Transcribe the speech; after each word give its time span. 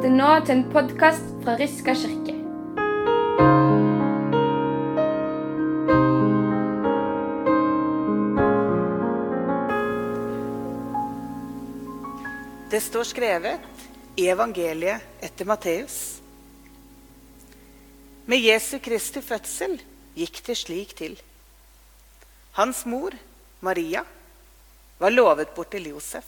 lytter 0.00 0.16
nå 0.16 0.28
til 0.48 0.54
en 0.54 0.62
podkast 0.72 1.26
fra 1.42 1.58
Ryska 1.60 1.92
kirke. 1.92 2.32
Det 12.70 12.80
står 12.80 13.10
skrevet 13.10 13.60
i 14.16 14.30
evangeliet 14.32 15.20
etter 15.20 15.44
Matteus. 15.44 15.98
Med 18.24 18.40
Jesu 18.40 18.78
Kristi 18.80 19.20
fødsel 19.20 19.76
gikk 20.16 20.40
det 20.48 20.56
slik 20.56 20.96
til. 20.96 21.20
Hans 22.56 22.86
mor, 22.88 23.12
Maria, 23.60 24.06
var 24.96 25.12
lovet 25.12 25.52
bort 25.52 25.74
til 25.76 25.92
Josef. 25.92 26.24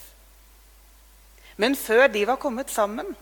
Men 1.57 1.73
før 1.73 2.11
de 2.13 2.29
var 2.29 2.37
kommet 2.37 2.69
sammen, 2.69 3.15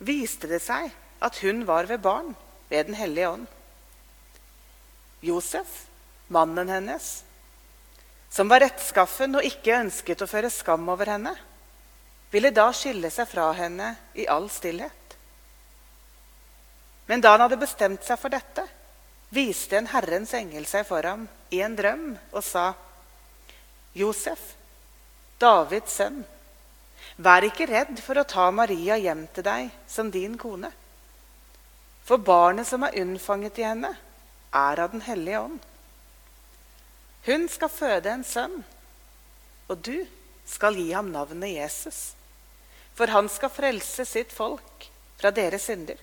viste 0.00 0.48
det 0.50 0.62
seg 0.64 0.90
at 1.20 1.40
hun 1.44 1.64
var 1.68 1.88
ved 1.88 2.00
barn 2.00 2.32
ved 2.70 2.86
Den 2.86 2.96
hellige 2.96 3.28
ånd. 3.28 3.46
Josef, 5.20 5.86
mannen 6.28 6.68
hennes, 6.68 7.24
som 8.30 8.48
var 8.48 8.62
rettskaffen 8.64 9.36
og 9.36 9.44
ikke 9.44 9.76
ønsket 9.82 10.22
å 10.22 10.28
føre 10.30 10.50
skam 10.50 10.88
over 10.88 11.10
henne, 11.12 11.34
ville 12.30 12.52
da 12.54 12.70
skille 12.72 13.10
seg 13.10 13.28
fra 13.28 13.50
henne 13.58 13.90
i 14.14 14.26
all 14.30 14.48
stillhet. 14.48 15.16
Men 17.10 17.20
da 17.20 17.34
han 17.34 17.42
hadde 17.42 17.58
bestemt 17.58 18.06
seg 18.06 18.20
for 18.22 18.32
dette, 18.32 18.64
viste 19.34 19.76
en 19.76 19.90
Herrens 19.90 20.32
engel 20.38 20.66
seg 20.66 20.86
for 20.86 21.04
ham 21.06 21.26
i 21.50 21.60
en 21.62 21.74
drøm 21.76 22.12
og 22.30 22.44
sa, 22.46 22.70
Josef, 23.98 24.52
Davids 25.42 25.96
sønn, 25.98 26.22
vær 27.20 27.44
ikke 27.44 27.68
redd 27.68 27.98
for 28.00 28.20
å 28.20 28.28
ta 28.28 28.46
Maria 28.54 28.96
hjem 29.00 29.26
til 29.34 29.44
deg 29.44 29.72
som 29.88 30.10
din 30.12 30.38
kone. 30.40 30.70
For 32.08 32.22
barnet 32.24 32.68
som 32.68 32.86
er 32.86 32.96
unnfanget 33.02 33.60
i 33.60 33.66
henne, 33.66 33.92
er 34.50 34.80
av 34.82 34.90
Den 34.90 35.04
hellige 35.06 35.40
ånd. 35.40 35.58
Hun 37.28 37.46
skal 37.52 37.70
føde 37.70 38.10
en 38.10 38.24
sønn, 38.24 38.62
og 39.68 39.82
du 39.84 40.06
skal 40.48 40.74
gi 40.74 40.88
ham 40.92 41.12
navnet 41.12 41.52
Jesus. 41.52 42.14
For 42.96 43.12
han 43.12 43.28
skal 43.30 43.52
frelse 43.52 44.06
sitt 44.08 44.32
folk 44.32 44.88
fra 45.20 45.30
deres 45.30 45.68
synder. 45.68 46.00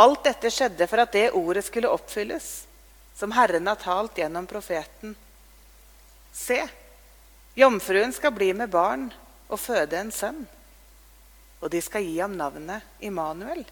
Alt 0.00 0.22
dette 0.24 0.48
skjedde 0.48 0.86
for 0.88 1.02
at 1.02 1.12
det 1.12 1.32
ordet 1.36 1.66
skulle 1.66 1.90
oppfylles, 1.92 2.46
som 3.18 3.34
Herren 3.36 3.66
har 3.68 3.82
talt 3.82 4.16
gjennom 4.16 4.46
profeten. 4.48 5.12
Se, 6.32 6.62
jomfruen 7.54 8.12
skal 8.12 8.32
bli 8.32 8.52
med 8.56 8.70
barn 8.70 9.10
og 9.48 9.60
føde 9.60 9.98
en 9.98 10.12
sønn. 10.14 10.44
Og 11.62 11.70
de 11.70 11.80
skal 11.84 12.04
gi 12.06 12.18
ham 12.18 12.34
navnet 12.36 12.82
Immanuel. 13.00 13.64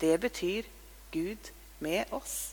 Det 0.00 0.18
betyr 0.20 0.66
Gud 1.12 1.50
med 1.78 2.10
oss. 2.12 2.52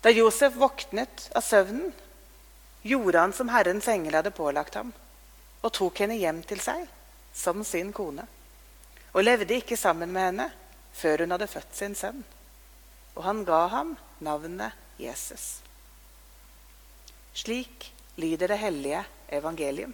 Da 0.00 0.10
Josef 0.10 0.56
våknet 0.56 1.28
av 1.36 1.44
søvnen, 1.44 1.92
gjorde 2.82 3.20
han 3.20 3.32
som 3.36 3.50
Herrens 3.52 3.88
engel 3.92 4.16
hadde 4.16 4.32
pålagt 4.32 4.78
ham, 4.78 4.94
og 5.60 5.74
tok 5.76 6.00
henne 6.00 6.16
hjem 6.16 6.40
til 6.48 6.62
seg 6.64 6.86
som 7.36 7.60
sin 7.68 7.92
kone, 7.92 8.24
og 9.12 9.24
levde 9.26 9.58
ikke 9.60 9.76
sammen 9.76 10.12
med 10.14 10.30
henne 10.30 10.48
før 10.96 11.24
hun 11.24 11.36
hadde 11.36 11.50
født 11.50 11.76
sin 11.76 11.96
sønn. 11.98 12.22
Og 13.18 13.24
han 13.26 13.44
ga 13.44 13.66
ham 13.68 13.96
navnet 14.24 14.72
Jesus. 15.00 15.60
Slik 17.36 17.90
lyder 18.20 18.52
det 18.52 18.60
hellige 18.60 19.02
evangelium. 19.40 19.92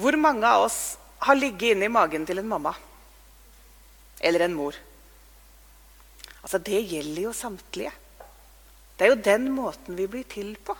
Hvor 0.00 0.16
mange 0.16 0.48
av 0.48 0.64
oss 0.64 0.96
har 1.26 1.36
ligget 1.36 1.74
inni 1.74 1.88
magen 1.92 2.24
til 2.26 2.40
en 2.40 2.48
mamma 2.48 2.72
eller 4.20 4.46
en 4.46 4.54
mor? 4.56 4.76
Altså, 6.40 6.58
Det 6.58 6.80
gjelder 6.80 7.22
jo 7.22 7.32
samtlige. 7.36 7.92
Det 8.96 9.04
er 9.04 9.12
jo 9.12 9.24
den 9.24 9.50
måten 9.52 9.96
vi 9.96 10.06
blir 10.08 10.24
til 10.24 10.54
på. 10.56 10.76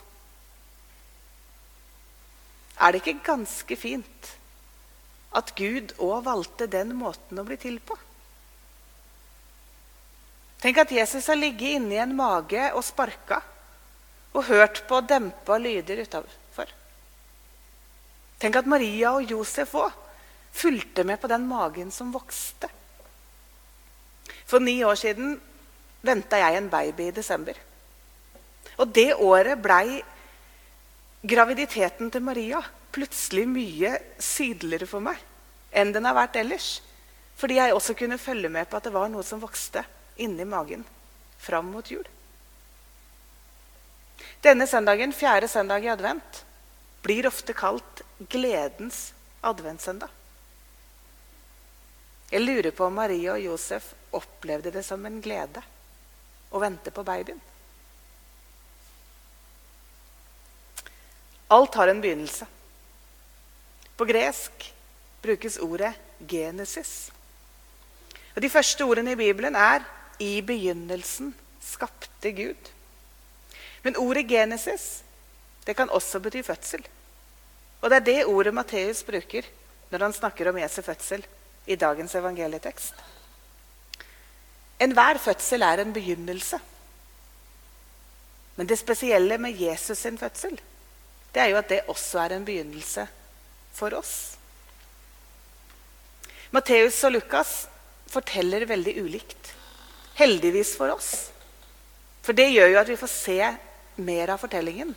Er 2.81 2.93
det 2.93 3.03
ikke 3.03 3.25
ganske 3.25 3.77
fint 3.77 4.31
at 5.37 5.53
Gud 5.57 5.93
òg 6.01 6.25
valgte 6.25 6.67
den 6.67 6.95
måten 6.97 7.41
å 7.41 7.45
bli 7.45 7.59
til 7.61 7.77
på? 7.85 7.97
Tenk 10.61 10.77
at 10.83 10.93
Jesus 10.93 11.27
har 11.31 11.39
ligget 11.41 11.79
inni 11.79 11.97
en 11.97 12.13
mage 12.17 12.67
og 12.75 12.85
sparka 12.85 13.41
og 14.37 14.45
hørt 14.45 14.83
på 14.89 15.01
dempa 15.09 15.57
lyder 15.59 16.03
utafor. 16.05 16.69
Tenk 18.41 18.57
at 18.57 18.69
Maria 18.69 19.15
og 19.17 19.25
Josef 19.29 19.73
òg 19.77 19.97
fulgte 20.57 21.05
med 21.05 21.21
på 21.21 21.29
den 21.31 21.47
magen 21.49 21.91
som 21.93 22.13
vokste. 22.13 22.69
For 24.49 24.61
ni 24.61 24.81
år 24.85 24.99
siden 25.01 25.35
venta 26.05 26.41
jeg 26.41 26.57
en 26.57 26.71
baby 26.73 27.09
i 27.09 27.17
desember. 27.17 27.57
Og 28.81 28.89
det 28.97 29.15
året 29.17 29.61
blei 29.61 30.01
graviditeten 31.21 32.11
til 32.13 32.25
Maria 32.25 32.61
plutselig 32.93 33.47
mye 33.49 33.93
sydligere 34.19 34.89
for 34.89 35.05
meg 35.05 35.21
enn 35.71 35.93
den 35.95 36.09
har 36.09 36.17
vært 36.17 36.41
ellers. 36.41 36.81
Fordi 37.39 37.61
jeg 37.61 37.73
også 37.73 37.95
kunne 37.97 38.19
følge 38.21 38.49
med 38.53 38.69
på 38.69 38.77
at 38.77 38.89
det 38.89 38.93
var 38.93 39.09
noe 39.13 39.25
som 39.25 39.41
vokste 39.41 39.85
inni 40.21 40.45
magen 40.45 40.85
fram 41.41 41.71
mot 41.73 41.91
jul. 41.91 42.07
Denne 44.45 44.67
søndagen, 44.67 45.13
fjerde 45.13 45.49
søndag 45.49 45.85
i 45.85 45.93
advent, 45.93 46.45
blir 47.03 47.29
ofte 47.29 47.57
kalt 47.57 48.03
gledens 48.29 49.11
adventssøndag. 49.45 50.09
Jeg 52.31 52.45
lurer 52.45 52.71
på 52.71 52.87
om 52.87 52.95
Maria 52.95 53.35
og 53.35 53.43
Josef 53.43 53.93
opplevde 54.15 54.71
det 54.71 54.85
som 54.87 55.03
en 55.07 55.19
glede 55.25 55.63
å 56.51 56.61
vente 56.63 56.93
på 56.95 57.05
babyen. 57.07 57.41
Alt 61.51 61.75
har 61.75 61.91
en 61.91 62.01
begynnelse. 62.01 62.47
På 63.99 64.07
gresk 64.07 64.69
brukes 65.23 65.59
ordet 65.59 65.95
'genesis'. 66.21 67.11
Og 68.37 68.43
De 68.43 68.51
første 68.51 68.85
ordene 68.85 69.13
i 69.13 69.19
Bibelen 69.19 69.57
er 69.57 69.83
'i 70.21 70.43
begynnelsen 70.43 71.35
skapte 71.61 72.33
Gud'. 72.33 72.71
Men 73.83 73.97
ordet 73.97 74.27
'genesis' 74.29 75.03
det 75.67 75.77
kan 75.77 75.91
også 75.91 76.21
bety 76.21 76.43
fødsel. 76.43 76.87
Og 77.81 77.91
det 77.91 77.97
er 77.97 78.05
det 78.05 78.27
ordet 78.27 78.55
Matteus 78.55 79.03
bruker 79.03 79.47
når 79.91 79.99
han 79.99 80.13
snakker 80.13 80.49
om 80.49 80.59
Jesu 80.59 80.83
fødsel 80.83 81.27
i 81.67 81.77
dagens 81.77 82.15
evangelietekst. 82.15 82.95
Enhver 84.81 85.19
fødsel 85.19 85.63
er 85.63 85.81
en 85.81 85.93
begynnelse. 85.93 86.59
Men 88.57 88.69
det 88.69 88.79
spesielle 88.79 89.39
med 89.39 89.57
Jesus 89.61 89.99
sin 89.99 90.19
fødsel 90.19 90.61
det 91.35 91.43
er 91.43 91.53
jo 91.53 91.61
at 91.61 91.69
det 91.71 91.87
også 91.89 92.19
er 92.19 92.35
en 92.35 92.45
begynnelse 92.45 93.07
for 93.73 93.95
oss. 93.95 94.37
Matteus 96.51 97.05
og 97.07 97.13
Lukas 97.13 97.69
forteller 98.11 98.67
veldig 98.67 98.97
ulikt. 99.05 99.53
Heldigvis 100.21 100.75
for 100.77 100.93
oss. 100.93 101.31
For 102.21 102.37
det 102.37 102.51
gjør 102.53 102.75
jo 102.75 102.81
at 102.83 102.91
vi 102.93 102.99
får 103.01 103.13
se 103.13 103.39
mer 104.05 104.35
av 104.35 104.43
fortellingen 104.43 104.93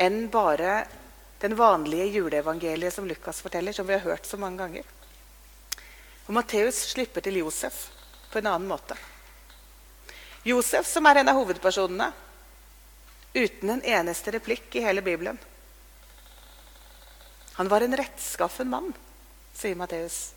enn 0.00 0.26
bare 0.32 0.84
den 1.40 1.56
vanlige 1.56 2.06
juleevangeliet 2.14 2.94
som 2.94 3.06
Lukas 3.08 3.40
forteller, 3.40 3.72
som 3.72 3.86
vi 3.88 3.96
har 3.96 4.04
hørt 4.04 4.26
så 4.28 4.36
mange 4.40 4.60
ganger. 4.60 4.84
Og 6.26 6.34
Matteus 6.36 6.78
slipper 6.92 7.24
til 7.24 7.40
Josef 7.40 7.86
på 8.30 8.38
en 8.40 8.48
annen 8.52 8.68
måte. 8.68 8.96
Josef, 10.44 10.86
som 10.88 11.08
er 11.08 11.20
en 11.20 11.32
av 11.32 11.40
hovedpersonene, 11.40 12.10
uten 13.34 13.72
en 13.72 13.82
eneste 13.84 14.32
replikk 14.36 14.76
i 14.76 14.84
hele 14.84 15.04
Bibelen. 15.04 15.40
Han 17.56 17.68
var 17.68 17.84
en 17.84 17.96
rettskaffen 17.96 18.70
mann, 18.72 18.92
sier 19.56 19.76
Matteus. 19.76 20.30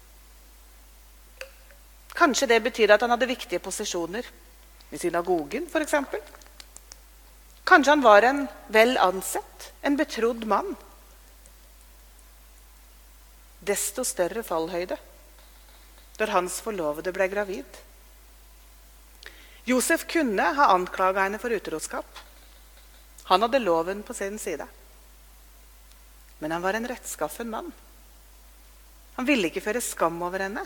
Kanskje 2.14 2.48
det 2.48 2.60
betyr 2.64 2.94
at 2.94 3.02
han 3.02 3.14
hadde 3.14 3.30
viktige 3.30 3.62
posisjoner 3.64 4.28
i 4.94 5.00
synagogen 5.02 5.66
f.eks. 5.70 5.96
Kanskje 7.64 7.92
han 7.92 8.04
var 8.04 8.28
en 8.28 8.44
vel 8.68 8.98
ansett, 9.02 9.72
en 9.82 9.98
betrodd 9.98 10.46
mann. 10.46 10.76
Desto 13.64 14.04
større 14.04 14.44
fallhøyde 14.44 15.00
da 16.20 16.28
hans 16.30 16.60
forlovede 16.62 17.14
ble 17.16 17.28
gravid. 17.32 17.80
Josef 19.66 20.06
kunne 20.12 20.46
ha 20.58 20.70
anklaga 20.76 21.24
henne 21.26 21.40
for 21.42 21.56
utroskap. 21.56 22.20
Han 23.32 23.42
hadde 23.42 23.64
loven 23.64 24.04
på 24.04 24.14
sin 24.14 24.38
side. 24.40 24.68
Men 26.40 26.52
han 26.52 26.62
var 26.62 26.78
en 26.78 26.88
rettskaffen 26.88 27.50
mann. 27.50 27.72
Han 29.16 29.26
ville 29.26 29.48
ikke 29.48 29.64
føre 29.64 29.82
skam 29.82 30.20
over 30.26 30.44
henne. 30.44 30.66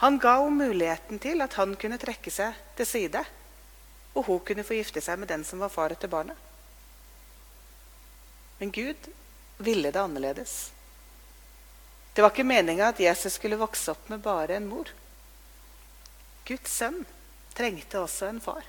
Han 0.00 0.18
ga 0.18 0.38
henne 0.40 0.64
muligheten 0.68 1.20
til 1.20 1.44
at 1.44 1.58
han 1.60 1.76
kunne 1.76 2.00
trekke 2.00 2.32
seg 2.32 2.56
til 2.78 2.88
side 2.88 3.24
og 4.14 4.26
hun 4.26 4.40
kunne 4.44 4.64
få 4.66 4.78
gifte 4.78 5.02
seg 5.04 5.20
med 5.20 5.30
den 5.30 5.44
som 5.46 5.62
var 5.62 5.72
far 5.72 5.94
til 5.94 6.10
barnet. 6.10 6.36
Men 8.58 8.72
Gud 8.74 9.08
ville 9.58 9.92
det 9.92 10.00
annerledes. 10.00 10.72
Det 12.12 12.24
var 12.24 12.32
ikke 12.34 12.48
meninga 12.48 12.90
at 12.90 13.00
Jesus 13.00 13.38
skulle 13.38 13.60
vokse 13.60 13.92
opp 13.92 14.10
med 14.10 14.24
bare 14.24 14.58
en 14.58 14.68
mor. 14.68 14.90
Guds 16.48 16.74
sønn 16.80 17.04
trengte 17.54 18.02
også 18.02 18.28
en 18.28 18.42
far. 18.42 18.66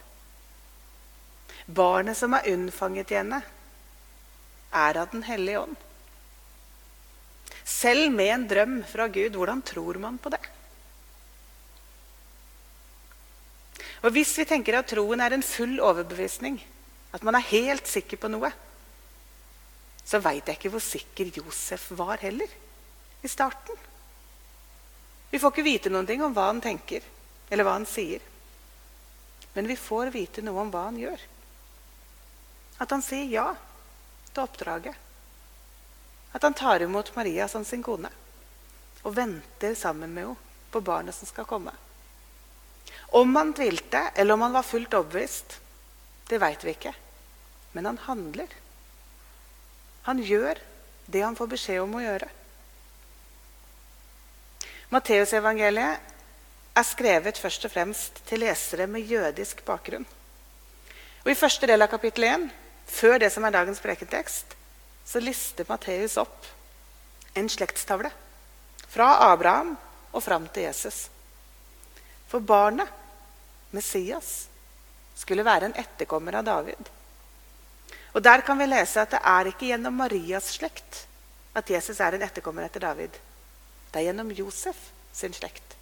Barnet 1.65 2.17
som 2.17 2.35
er 2.37 2.47
unnfanget 2.53 3.11
i 3.11 3.19
henne, 3.19 3.41
er 4.71 4.97
av 5.01 5.09
Den 5.11 5.25
hellige 5.27 5.59
ånd. 5.59 5.75
Selv 7.67 8.11
med 8.13 8.29
en 8.31 8.47
drøm 8.47 8.75
fra 8.87 9.07
Gud, 9.07 9.35
hvordan 9.35 9.61
tror 9.65 9.99
man 9.99 10.17
på 10.21 10.31
det? 10.31 10.41
Og 14.01 14.11
Hvis 14.15 14.33
vi 14.39 14.47
tenker 14.49 14.79
at 14.79 14.89
troen 14.89 15.21
er 15.21 15.35
en 15.35 15.45
full 15.45 15.77
overbevisning, 15.79 16.57
at 17.13 17.23
man 17.23 17.37
er 17.37 17.49
helt 17.51 17.87
sikker 17.87 18.17
på 18.17 18.31
noe, 18.31 18.49
så 20.01 20.19
veit 20.23 20.47
jeg 20.47 20.57
ikke 20.57 20.71
hvor 20.73 20.83
sikker 20.83 21.29
Josef 21.37 21.91
var 21.99 22.23
heller 22.23 22.49
i 23.21 23.29
starten. 23.29 23.77
Vi 25.31 25.39
får 25.39 25.53
ikke 25.53 25.67
vite 25.67 25.91
noen 25.93 26.07
ting 26.09 26.23
om 26.25 26.33
hva 26.35 26.49
han 26.49 26.63
tenker, 26.63 27.05
eller 27.49 27.67
hva 27.67 27.77
han 27.77 27.85
sier. 27.87 28.23
Men 29.53 29.69
vi 29.69 29.77
får 29.77 30.11
vite 30.15 30.41
noe 30.43 30.65
om 30.65 30.71
hva 30.73 30.87
han 30.89 30.97
gjør. 30.99 31.21
At 32.81 32.91
han 32.91 33.05
sier 33.05 33.29
ja 33.29 33.45
til 34.31 34.43
oppdraget. 34.43 34.97
At 36.31 36.43
han 36.47 36.57
tar 36.57 36.81
imot 36.81 37.13
Maria 37.15 37.47
som 37.51 37.63
sin 37.67 37.83
kone 37.83 38.09
og 39.01 39.15
venter 39.17 39.73
sammen 39.75 40.11
med 40.13 40.27
henne 40.27 40.49
på 40.71 40.79
barnet 40.85 41.15
som 41.15 41.27
skal 41.27 41.47
komme. 41.49 41.73
Om 43.11 43.35
han 43.35 43.53
tvilte, 43.53 44.05
eller 44.15 44.33
om 44.33 44.41
han 44.41 44.53
var 44.55 44.63
fullt 44.63 44.93
overbevist, 44.93 45.57
det 46.29 46.39
veit 46.39 46.63
vi 46.63 46.71
ikke. 46.71 46.93
Men 47.75 47.89
han 47.89 47.97
handler. 48.07 48.47
Han 50.07 50.21
gjør 50.23 50.61
det 51.11 51.23
han 51.25 51.35
får 51.35 51.49
beskjed 51.51 51.81
om 51.83 51.97
å 51.99 52.03
gjøre. 52.03 52.29
Matteusevangeliet 54.91 56.11
er 56.75 56.87
skrevet 56.87 57.39
først 57.39 57.67
og 57.67 57.73
fremst 57.73 58.23
til 58.27 58.43
lesere 58.45 58.87
med 58.87 59.07
jødisk 59.07 59.63
bakgrunn. 59.67 60.07
Og 61.23 61.31
I 61.31 61.37
første 61.37 61.67
del 61.67 61.83
av 61.83 61.91
kapittel 61.91 62.25
1, 62.27 62.47
før 62.87 63.19
det 63.21 63.29
som 63.31 63.43
er 63.45 63.55
dagens 63.55 63.83
prekentekst, 63.83 64.55
så 65.05 65.19
lister 65.19 65.67
Matteus 65.67 66.15
opp 66.21 66.47
en 67.35 67.47
slektstavle 67.51 68.11
fra 68.91 69.11
Abraham 69.31 69.75
og 70.11 70.23
fram 70.23 70.47
til 70.51 70.67
Jesus. 70.67 71.05
For 72.31 72.43
barnet, 72.43 72.87
Messias, 73.71 74.47
skulle 75.15 75.45
være 75.45 75.69
en 75.69 75.77
etterkommer 75.79 76.39
av 76.39 76.47
David. 76.47 76.89
Og 78.13 78.21
Der 78.23 78.41
kan 78.41 78.59
vi 78.59 78.67
lese 78.67 79.01
at 79.01 79.11
det 79.11 79.21
er 79.23 79.51
ikke 79.51 79.69
gjennom 79.71 79.95
Marias 79.95 80.53
slekt 80.57 81.05
at 81.55 81.69
Jesus 81.69 81.99
er 81.99 82.15
en 82.15 82.23
etterkommer 82.25 82.65
etter 82.65 82.83
David. 82.83 83.11
Det 83.91 83.99
er 83.99 84.09
gjennom 84.09 84.31
Josef 84.35 84.77
sin 85.13 85.33
slekt. 85.35 85.75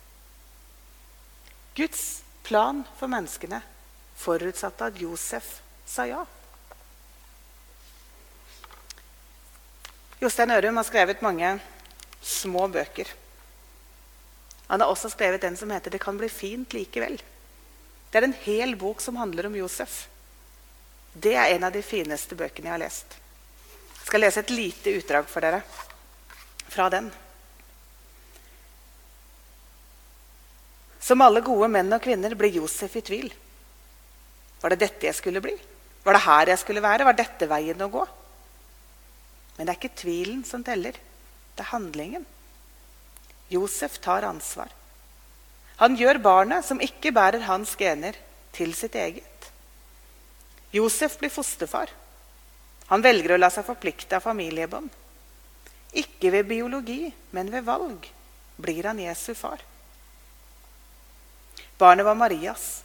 Guds 1.77 2.21
plan 2.43 2.83
for 2.97 3.09
menneskene 3.09 3.61
forutsatte 4.19 4.89
at 4.89 5.01
Josef 5.01 5.59
sa 5.87 6.05
ja. 6.09 6.23
Jostein 10.19 10.51
Ørum 10.51 10.77
har 10.77 10.83
skrevet 10.83 11.21
mange 11.23 11.53
små 12.21 12.67
bøker. 12.67 13.07
Han 14.67 14.81
har 14.81 14.91
også 14.91 15.09
skrevet 15.13 15.41
den 15.41 15.55
som 15.57 15.69
heter 15.71 15.91
'Det 15.91 16.01
kan 16.01 16.17
bli 16.17 16.29
fint 16.29 16.73
likevel'. 16.73 17.21
Det 18.09 18.19
er 18.19 18.25
en 18.25 18.39
hel 18.45 18.75
bok 18.79 19.01
som 19.01 19.19
handler 19.21 19.49
om 19.49 19.57
Josef. 19.59 20.07
Det 21.13 21.35
er 21.37 21.55
en 21.55 21.65
av 21.67 21.73
de 21.73 21.81
fineste 21.85 22.37
bøkene 22.37 22.69
jeg 22.69 22.75
har 22.75 22.81
lest. 22.81 23.17
Jeg 23.99 24.05
skal 24.09 24.23
lese 24.23 24.41
et 24.41 24.53
lite 24.53 24.93
utdrag 24.97 25.27
for 25.29 25.45
dere 25.45 25.61
fra 26.69 26.87
den. 26.93 27.09
Som 30.99 31.21
alle 31.25 31.41
gode 31.45 31.69
menn 31.71 31.93
og 31.93 32.01
kvinner 32.03 32.33
blir 32.37 32.57
Josef 32.59 32.97
i 32.97 33.05
tvil. 33.05 33.29
Var 34.61 34.73
det 34.73 34.81
dette 34.81 35.07
jeg 35.07 35.17
skulle 35.17 35.41
bli? 35.43 35.53
Var 36.03 36.15
det 36.15 36.25
her 36.25 36.51
jeg 36.53 36.61
skulle 36.63 36.83
være? 36.83 37.05
Var 37.07 37.17
dette 37.17 37.47
veien 37.49 37.85
å 37.85 37.91
gå? 37.93 38.07
Men 39.57 39.67
det 39.67 39.73
er 39.73 39.79
ikke 39.79 40.01
tvilen 40.01 40.43
som 40.47 40.65
teller. 40.65 40.97
Det 41.55 41.65
er 41.65 41.73
handlingen. 41.73 42.25
Josef 43.49 43.97
tar 44.03 44.27
ansvar. 44.27 44.71
Han 45.79 45.95
gjør 45.95 46.19
barnet, 46.19 46.65
som 46.67 46.81
ikke 46.83 47.13
bærer 47.15 47.45
hans 47.47 47.75
gener, 47.79 48.17
til 48.51 48.73
sitt 48.75 48.95
eget. 48.99 49.49
Josef 50.75 51.17
blir 51.21 51.31
fosterfar. 51.31 51.91
Han 52.89 53.03
velger 53.05 53.35
å 53.35 53.39
la 53.39 53.49
seg 53.53 53.67
forplikte 53.67 54.17
av 54.17 54.25
familiebånd. 54.25 54.89
Ikke 56.01 56.31
ved 56.33 56.49
biologi, 56.49 57.07
men 57.31 57.51
ved 57.53 57.65
valg 57.65 58.09
blir 58.59 58.89
han 58.89 58.99
Jesu 58.99 59.31
far. 59.37 59.61
Barnet 61.79 62.05
var 62.05 62.17
Marias, 62.19 62.81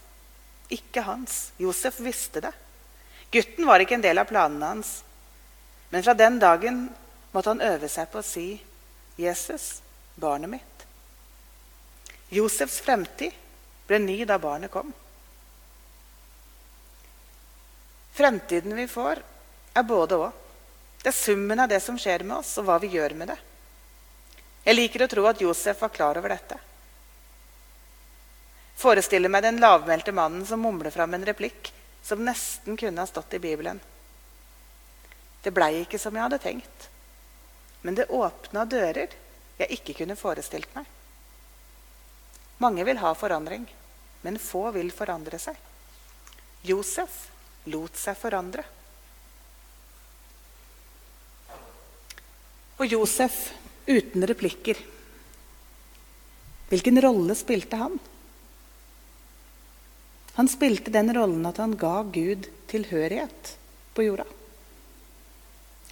ikke 0.70 1.02
hans. 1.02 1.50
Josef 1.58 1.98
visste 2.00 2.44
det. 2.44 2.52
Gutten 3.34 3.66
var 3.66 3.82
ikke 3.82 3.98
en 3.98 4.04
del 4.04 4.22
av 4.22 4.28
planene 4.30 4.70
hans. 4.76 5.00
Men 5.90 6.04
fra 6.06 6.14
den 6.14 6.38
dagen 6.38 6.86
måtte 7.34 7.50
han 7.50 7.64
øve 7.64 7.90
seg 7.90 8.12
på 8.12 8.22
å 8.22 8.26
si 8.26 8.62
'Jesus, 9.18 9.82
barnet 10.14 10.50
mitt'. 10.50 10.73
Josefs 12.28 12.80
fremtid 12.80 13.32
ble 13.86 13.98
ny 13.98 14.24
da 14.24 14.38
barnet 14.38 14.70
kom. 14.70 14.92
Fremtiden 18.14 18.76
vi 18.76 18.86
får, 18.88 19.18
er 19.74 19.82
både 19.82 20.18
òg. 20.22 20.30
Det 21.02 21.10
er 21.10 21.16
summen 21.18 21.60
av 21.60 21.68
det 21.68 21.80
som 21.84 21.98
skjer 22.00 22.22
med 22.24 22.38
oss, 22.38 22.54
og 22.58 22.68
hva 22.68 22.78
vi 22.80 22.92
gjør 22.94 23.16
med 23.18 23.28
det. 23.34 23.40
Jeg 24.64 24.78
liker 24.78 25.04
å 25.04 25.08
tro 25.10 25.26
at 25.28 25.42
Josef 25.42 25.82
var 25.82 25.92
klar 25.92 26.20
over 26.20 26.32
dette. 26.32 26.56
Forestiller 28.80 29.28
meg 29.28 29.44
den 29.44 29.60
lavmælte 29.60 30.14
mannen 30.16 30.46
som 30.48 30.62
mumler 30.62 30.94
fram 30.94 31.14
en 31.14 31.26
replikk 31.26 31.72
som 32.04 32.24
nesten 32.24 32.78
kunne 32.80 33.02
ha 33.02 33.10
stått 33.10 33.36
i 33.36 33.42
Bibelen. 33.42 33.80
Det 35.44 35.52
blei 35.52 35.82
ikke 35.82 36.00
som 36.00 36.16
jeg 36.16 36.24
hadde 36.24 36.40
tenkt. 36.40 36.88
Men 37.84 37.98
det 37.98 38.08
åpna 38.08 38.64
dører 38.64 39.12
jeg 39.58 39.76
ikke 39.76 39.98
kunne 40.00 40.16
forestilt 40.16 40.70
meg. 40.76 40.88
Mange 42.64 42.84
vil 42.88 43.00
ha 43.02 43.12
forandring, 43.18 43.66
men 44.24 44.40
få 44.40 44.70
vil 44.72 44.88
forandre 44.94 45.38
seg. 45.42 45.56
Josef 46.64 47.26
lot 47.68 47.98
seg 48.00 48.16
forandre. 48.16 48.64
Og 52.80 52.88
Josef 52.88 53.36
uten 53.86 54.24
replikker. 54.26 54.80
Hvilken 56.70 57.00
rolle 57.04 57.36
spilte 57.36 57.78
han? 57.78 57.98
Han 60.34 60.48
spilte 60.50 60.90
den 60.90 61.12
rollen 61.14 61.44
at 61.46 61.60
han 61.62 61.76
ga 61.78 62.00
Gud 62.02 62.48
tilhørighet 62.72 63.52
på 63.94 64.06
jorda. 64.08 64.24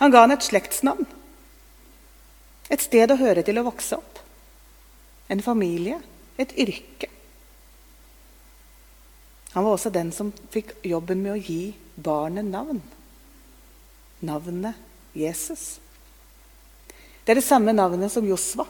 Han 0.01 0.11
ga 0.11 0.25
han 0.25 0.35
et 0.35 0.49
slektsnavn. 0.49 1.05
Et 2.73 2.83
sted 2.83 3.13
å 3.13 3.21
høre 3.21 3.45
til 3.47 3.61
å 3.61 3.67
vokse 3.69 4.01
opp. 4.01 4.19
En 5.31 5.45
familie. 5.45 6.01
Et 6.37 6.59
yrke. 6.59 7.09
Han 9.53 9.65
var 9.65 9.73
også 9.77 9.91
den 9.93 10.13
som 10.13 10.33
fikk 10.51 10.73
jobben 10.87 11.21
med 11.23 11.35
å 11.35 11.41
gi 11.41 11.75
barnet 11.95 12.49
navn. 12.49 12.81
Navnet 14.21 14.79
Jesus. 15.13 15.81
Det 17.25 17.35
er 17.35 17.39
det 17.39 17.45
samme 17.45 17.75
navnet 17.77 18.13
som 18.13 18.27
Josva. 18.27 18.65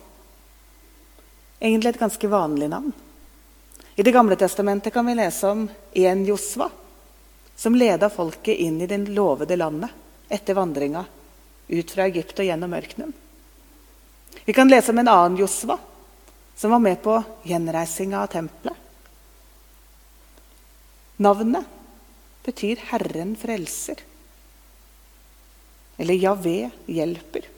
Egentlig 1.61 1.95
et 1.95 2.03
ganske 2.03 2.29
vanlig 2.29 2.69
navn. 2.73 2.93
I 3.95 4.03
Det 4.03 4.13
gamle 4.13 4.37
testamentet 4.37 4.93
kan 4.93 5.07
vi 5.07 5.15
lese 5.15 5.49
om 5.49 5.69
en 5.93 6.25
Josva 6.27 6.71
som 7.57 7.75
leda 7.75 8.11
folket 8.11 8.59
inn 8.59 8.81
i 8.81 8.87
det 8.87 8.99
lovede 9.13 9.57
landet 9.57 9.91
etter 10.29 10.55
vandringa 10.55 11.05
ut 11.69 11.91
fra 11.91 12.07
Egypt 12.09 12.41
og 12.41 12.49
gjennom 12.49 12.73
ørkenen. 12.75 13.13
Vi 14.45 14.53
kan 14.53 14.69
lese 14.69 14.91
om 14.91 14.99
en 14.99 15.09
annen 15.09 15.39
Josva, 15.39 15.79
som 16.63 16.71
var 16.71 16.79
med 16.79 17.03
på 17.03 17.17
gjenreisinga 17.43 18.21
av 18.23 18.27
tempelet. 18.31 18.77
Navnet 21.17 21.65
betyr 22.45 22.77
'Herren 22.77 23.33
frelser', 23.37 23.99
eller 25.99 26.15
'Javé 26.15 26.71
hjelper'. 26.87 27.49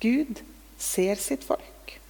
Gud 0.00 0.42
ser 0.78 1.14
sitt 1.14 1.44
folk. 1.44 2.00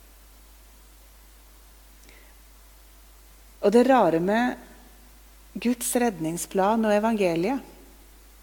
Og 3.61 3.73
det 3.73 3.85
rare 3.91 4.21
med 4.21 4.57
Guds 5.53 5.93
redningsplan 5.97 6.85
og 6.85 6.97
evangeliet 6.97 7.61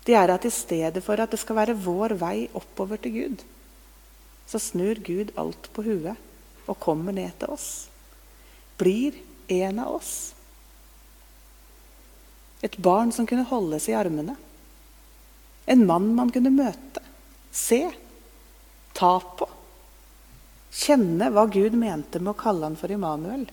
det 0.05 0.13
er 0.13 0.29
at 0.29 0.45
i 0.45 0.53
stedet 0.53 1.03
for 1.03 1.17
at 1.17 1.31
det 1.31 1.41
skal 1.41 1.55
være 1.55 1.81
vår 1.89 2.13
vei 2.21 2.49
oppover 2.53 3.01
til 3.01 3.17
Gud, 3.17 3.43
så 4.45 4.59
snur 4.59 5.01
Gud 5.01 5.33
alt 5.37 5.73
på 5.73 5.81
huet 5.81 6.21
og 6.65 6.79
kommer 6.81 7.15
ned 7.15 7.35
til 7.39 7.53
oss. 7.55 7.69
Blir 8.79 9.17
en 9.47 9.79
av 9.79 9.97
oss. 9.99 10.15
Et 12.65 12.77
barn 12.77 13.11
som 13.13 13.27
kunne 13.29 13.45
holdes 13.47 13.89
i 13.89 13.97
armene. 13.97 14.35
En 15.65 15.85
mann 15.85 16.11
man 16.17 16.31
kunne 16.33 16.53
møte, 16.53 17.01
se, 17.51 17.81
ta 18.93 19.17
på. 19.37 19.47
Kjenne 20.75 21.29
hva 21.33 21.45
Gud 21.49 21.77
mente 21.79 22.19
med 22.19 22.33
å 22.33 22.39
kalle 22.39 22.67
han 22.67 22.77
for 22.79 22.91
Immanuel. 22.91 23.45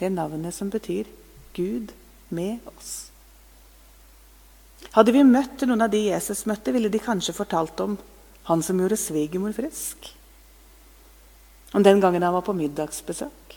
Det 0.00 0.12
navnet 0.14 0.56
som 0.56 0.70
betyr 0.72 1.08
Gud 1.56 1.92
med 2.28 2.60
oss. 2.70 3.10
Hadde 4.94 5.12
vi 5.12 5.24
møtt 5.26 5.66
noen 5.66 5.84
av 5.84 5.90
de 5.92 6.00
Jesus 6.06 6.46
møtte, 6.48 6.72
ville 6.72 6.90
de 6.92 7.02
kanskje 7.02 7.36
fortalt 7.36 7.82
om 7.84 7.98
han 8.48 8.62
som 8.64 8.80
gjorde 8.80 8.98
svigermor 8.98 9.52
frisk. 9.54 10.12
Om 11.72 11.82
den 11.82 12.00
gangen 12.00 12.22
han 12.22 12.34
var 12.34 12.44
på 12.46 12.56
middagsbesøk. 12.56 13.56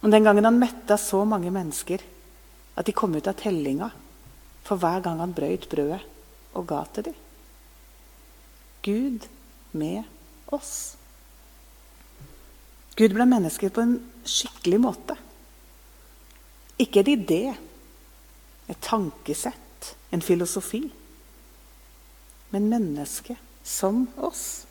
Om 0.00 0.10
den 0.10 0.24
gangen 0.24 0.44
han 0.44 0.60
metta 0.60 0.96
så 0.98 1.24
mange 1.24 1.50
mennesker 1.50 2.02
at 2.78 2.86
de 2.86 2.94
kom 2.94 3.16
ut 3.18 3.26
av 3.26 3.36
tellinga 3.40 3.90
for 4.64 4.80
hver 4.80 5.02
gang 5.04 5.18
han 5.20 5.34
brøyt 5.34 5.66
brødet 5.70 6.00
og 6.56 6.68
ga 6.68 6.84
til 6.92 7.08
dem. 7.08 7.16
Gud 8.86 9.26
med 9.72 10.04
oss. 10.54 10.94
Gud 12.98 13.14
ble 13.14 13.26
menneske 13.28 13.70
på 13.70 13.82
en 13.84 13.96
skikkelig 14.26 14.78
måte. 14.82 15.16
Ikke 16.78 17.02
en 17.02 17.10
idé, 17.12 17.42
et 18.70 18.80
tankesett, 18.82 19.92
en 20.14 20.22
filosofi. 20.22 20.84
Men 22.54 22.70
menneske 22.70 23.36
som 23.66 24.06
oss. 24.16 24.67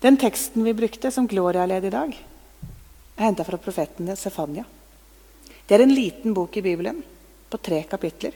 Den 0.00 0.16
teksten 0.16 0.64
vi 0.64 0.74
brukte 0.74 1.10
som 1.10 1.26
Gloria 1.28 1.66
led 1.66 1.84
i 1.84 1.92
dag, 1.92 2.14
er 3.16 3.26
henta 3.26 3.44
fra 3.44 3.58
profeten 3.60 4.08
Sefania. 4.16 4.64
Det 5.66 5.76
er 5.76 5.84
en 5.84 5.94
liten 5.94 6.34
bok 6.34 6.56
i 6.56 6.62
Bibelen 6.64 7.02
på 7.50 7.58
tre 7.60 7.82
kapitler. 7.90 8.32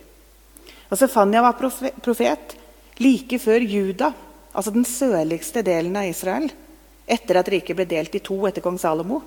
Og 0.91 0.99
Sefania 0.99 1.43
var 1.43 1.57
profet 1.57 2.57
like 3.01 3.39
før 3.41 3.65
Juda, 3.65 4.13
altså 4.53 4.75
den 4.75 4.85
sørligste 4.85 5.65
delen 5.67 5.97
av 5.97 6.11
Israel, 6.11 6.51
etter 7.07 7.41
at 7.41 7.49
riket 7.51 7.77
ble 7.77 7.89
delt 7.89 8.15
i 8.15 8.23
to 8.25 8.37
etter 8.47 8.63
kong 8.65 8.77
Salomo. 8.79 9.23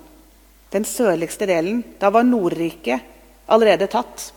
Den 0.70 0.86
sørligste 0.86 1.46
delen. 1.48 1.82
Da 1.98 2.10
var 2.14 2.26
Nordriket 2.26 3.04
allerede 3.48 3.90
tatt. 3.90 4.30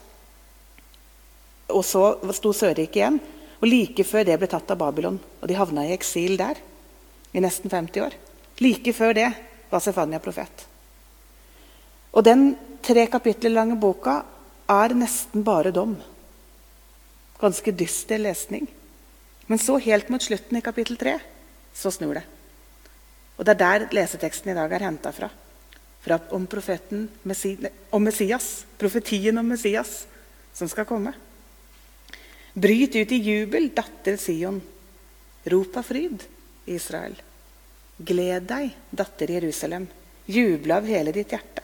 Og 1.72 1.86
så 1.86 2.04
sto 2.36 2.54
Sørriket 2.56 3.00
igjen. 3.00 3.22
Og 3.62 3.70
Like 3.70 4.04
før 4.08 4.26
det 4.26 4.38
ble 4.42 4.50
tatt 4.50 4.74
av 4.74 4.80
Babylon, 4.82 5.20
og 5.42 5.48
de 5.48 5.58
havna 5.58 5.86
i 5.86 5.96
eksil 5.96 6.34
der 6.40 6.60
i 7.32 7.42
nesten 7.44 7.72
50 7.72 8.06
år. 8.06 8.18
Like 8.62 8.94
før 8.94 9.16
det 9.18 9.30
var 9.72 9.84
Sefania 9.84 10.20
profet. 10.20 10.66
Og 12.12 12.26
den 12.28 12.52
tre 12.84 13.06
kapitler 13.08 13.54
lange 13.54 13.78
boka 13.80 14.22
er 14.72 14.96
nesten 14.98 15.46
bare 15.48 15.72
dom. 15.76 15.96
Ganske 17.42 17.74
dyster 17.74 18.22
lesning. 18.22 18.68
Men 19.48 19.60
så 19.60 19.78
helt 19.82 20.12
mot 20.12 20.24
slutten 20.24 20.60
i 20.60 20.64
kapittel 20.64 21.00
tre 21.00 21.18
så 21.74 21.92
snur 21.92 22.20
det. 22.20 22.26
Og 23.38 23.46
Det 23.46 23.56
er 23.56 23.64
der 23.64 23.88
leseteksten 23.96 24.52
i 24.52 24.54
dag 24.54 24.72
er 24.72 24.86
henta 24.86 25.12
fra. 25.12 25.30
fra. 26.04 26.20
om, 26.32 26.48
om 27.92 28.04
Messias, 28.04 28.66
profetien 28.78 29.38
om 29.38 29.48
Messias 29.48 30.06
som 30.54 30.68
skal 30.68 30.86
komme. 30.86 31.14
Bryt 32.54 32.96
ut 32.96 33.12
i 33.12 33.16
jubel, 33.16 33.70
datter 33.74 34.18
Sion. 34.18 34.62
Rop 35.46 35.78
av 35.78 35.84
fryd, 35.84 36.22
Israel. 36.66 37.16
Gled 37.98 38.48
deg, 38.50 38.76
datter 38.90 39.34
Jerusalem. 39.38 39.88
Juble 40.26 40.78
av 40.78 40.88
hele 40.88 41.14
ditt 41.16 41.34
hjerte. 41.34 41.64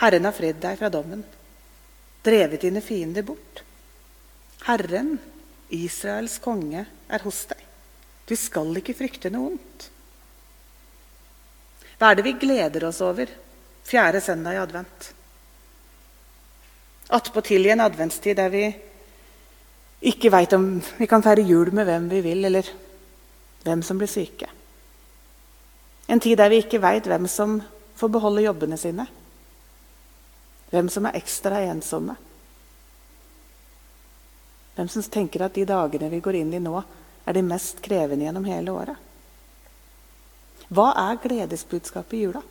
Herren 0.00 0.26
har 0.26 0.34
fridd 0.34 0.58
deg 0.60 0.78
fra 0.80 0.90
dommen, 0.90 1.22
drevet 2.24 2.64
dine 2.64 2.82
fiender 2.82 3.22
bort. 3.22 3.62
Herren, 4.66 5.18
Israels 5.68 6.38
konge, 6.42 6.86
er 7.08 7.24
hos 7.24 7.44
deg. 7.50 7.60
Du 8.24 8.34
skal 8.36 8.72
ikke 8.80 8.96
frykte 8.96 9.30
noe 9.32 9.52
ondt. 9.52 9.88
Hva 12.00 12.10
er 12.10 12.18
det 12.18 12.24
vi 12.26 12.38
gleder 12.40 12.88
oss 12.88 13.02
over 13.04 13.30
fjerde 13.86 14.22
søndag 14.24 14.56
i 14.56 14.62
advent? 14.62 15.10
Attpåtil 17.14 17.68
i 17.68 17.72
en 17.74 17.84
adventstid 17.84 18.36
der 18.40 18.50
vi 18.50 18.64
ikke 20.08 20.32
veit 20.32 20.52
om 20.56 20.66
vi 20.98 21.08
kan 21.08 21.22
feire 21.24 21.44
jul 21.46 21.70
med 21.76 21.86
hvem 21.88 22.08
vi 22.10 22.20
vil, 22.24 22.44
eller 22.48 22.68
hvem 23.64 23.82
som 23.82 23.98
blir 23.98 24.10
syke. 24.10 24.50
En 26.06 26.20
tid 26.20 26.38
der 26.38 26.52
vi 26.52 26.60
ikke 26.62 26.82
veit 26.84 27.06
hvem 27.08 27.28
som 27.30 27.58
får 27.96 28.12
beholde 28.12 28.44
jobbene 28.44 28.76
sine. 28.80 29.06
Hvem 30.70 30.90
som 30.92 31.06
er 31.08 31.16
ekstra 31.16 31.62
ensomme. 31.64 32.16
Hvem 34.74 34.90
som 34.90 35.06
tenker 35.06 35.46
at 35.46 35.54
de 35.54 35.64
dagene 35.68 36.10
vi 36.12 36.20
går 36.20 36.40
inn 36.42 36.52
i 36.56 36.62
nå, 36.62 36.82
er 37.24 37.36
de 37.36 37.44
mest 37.46 37.80
krevende 37.84 38.26
gjennom 38.26 38.44
hele 38.48 38.74
året. 38.74 38.98
Hva 40.74 40.90
er 40.98 41.20
gledesbudskapet 41.22 42.18
i 42.18 42.22
jula? 42.24 42.42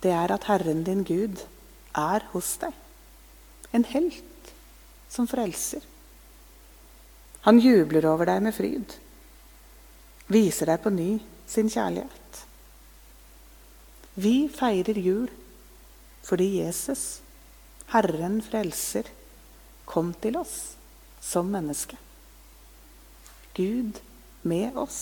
Det 0.00 0.12
er 0.16 0.32
at 0.32 0.46
Herren 0.48 0.84
din 0.86 1.02
Gud 1.04 1.42
er 1.96 2.24
hos 2.32 2.54
deg. 2.62 2.76
En 3.76 3.84
helt 3.84 4.52
som 5.12 5.28
frelser. 5.28 5.84
Han 7.46 7.60
jubler 7.62 8.06
over 8.10 8.28
deg 8.28 8.42
med 8.44 8.54
fryd. 8.54 8.96
Viser 10.30 10.70
deg 10.70 10.82
på 10.84 10.92
ny 10.92 11.10
sin 11.48 11.70
kjærlighet. 11.72 12.42
Vi 14.20 14.34
feirer 14.52 14.98
jul 15.00 15.30
fordi 16.26 16.60
Jesus, 16.60 17.22
Herren 17.90 18.38
frelser, 18.44 19.08
kom 19.88 20.12
til 20.22 20.36
oss 20.38 20.76
som 21.24 21.48
menneske. 21.50 21.96
Gud 23.56 23.98
med 24.46 24.76
oss. 24.78 25.00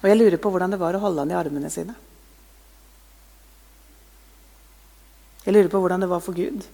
Og 0.00 0.08
jeg 0.08 0.16
lurer 0.16 0.40
på 0.40 0.50
hvordan 0.50 0.72
det 0.72 0.80
var 0.80 0.96
å 0.96 1.02
holde 1.04 1.26
han 1.26 1.34
i 1.34 1.38
armene 1.38 1.70
sine. 1.70 1.94
Jeg 5.44 5.54
lurer 5.54 5.70
på 5.72 5.80
hvordan 5.80 6.02
det 6.02 6.10
var 6.10 6.24
for 6.24 6.36
Gud 6.36 6.64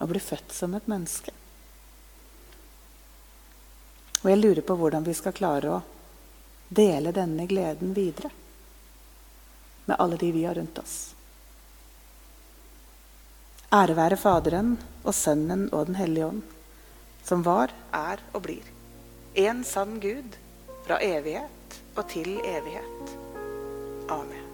å 0.00 0.08
bli 0.10 0.20
født 0.22 0.52
som 0.54 0.74
et 0.74 0.90
menneske. 0.90 1.32
Og 4.20 4.28
jeg 4.30 4.40
lurer 4.40 4.64
på 4.66 4.76
hvordan 4.76 5.06
vi 5.06 5.14
skal 5.16 5.36
klare 5.36 5.72
å 5.72 5.80
dele 6.68 7.12
denne 7.12 7.46
gleden 7.50 7.94
videre 7.96 8.30
med 9.88 9.96
alle 9.98 10.18
de 10.20 10.28
vi 10.32 10.44
har 10.44 10.54
rundt 10.54 10.78
oss. 10.78 10.98
Ære 13.74 13.94
være 13.94 14.18
Faderen 14.18 14.74
og 15.04 15.14
Sønnen 15.14 15.68
og 15.70 15.86
Den 15.88 15.98
hellige 15.98 16.26
ånd, 16.26 16.42
som 17.24 17.44
var, 17.46 17.72
er 17.94 18.22
og 18.34 18.44
blir. 18.46 18.66
En 19.38 19.64
sann 19.64 19.98
Gud 20.02 20.36
fra 20.86 20.98
evighet 20.98 21.80
og 21.94 22.06
til 22.10 22.36
evighet. 22.42 23.18
Amen. 24.10 24.49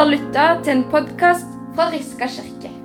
Har 0.00 0.08
lytta 0.08 0.44
til 0.64 0.78
en 0.78 0.84
podkast 0.88 1.48
fra 1.76 1.90
Riska 1.92 2.24
kirke. 2.32 2.79